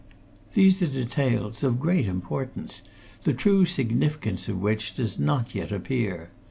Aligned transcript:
These 0.55 0.81
are 0.81 0.87
details 0.87 1.63
of 1.63 1.79
great 1.79 2.07
importance 2.07 2.81
the 3.21 3.33
true 3.35 3.65
significance 3.67 4.47
of 4.49 4.59
which 4.59 4.95
does 4.95 5.19
not 5.19 5.53
yet 5.53 5.71
appear. 5.71 6.31